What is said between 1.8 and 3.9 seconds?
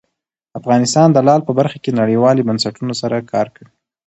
کې نړیوالو بنسټونو سره کار کوي.